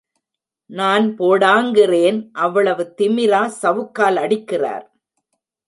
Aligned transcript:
நான் 0.69 1.05
போடாங்கிறேன் 1.17 2.29
அவ்வளவு 2.31 2.93
திமிரா 2.97 3.43
சவுக்கால் 3.61 4.17
அடிக்கிறார். 4.17 4.85